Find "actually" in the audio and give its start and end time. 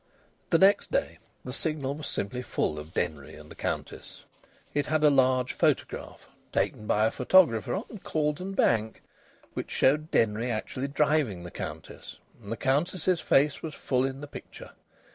10.49-10.87